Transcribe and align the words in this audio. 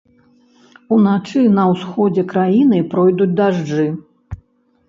Уначы 0.95 1.41
на 1.59 1.65
ўсходзе 1.71 2.23
краіны 2.33 2.77
пройдуць 2.95 3.31
дажджы. 3.41 3.87